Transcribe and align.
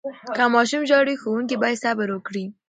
که 0.35 0.43
ماشوم 0.53 0.83
ژاړي، 0.89 1.15
ښوونکي 1.21 1.55
باید 1.61 1.81
صبر 1.83 2.07
وکړي. 2.11 2.45